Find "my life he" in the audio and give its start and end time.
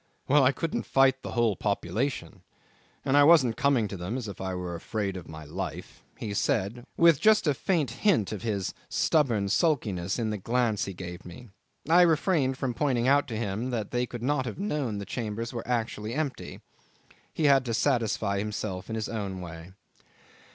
5.29-6.33